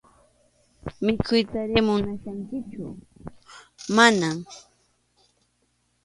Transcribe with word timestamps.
¿Mikhuytari 1.05 1.75
munachkankichu?- 1.85 2.85
Mana. 3.95 4.29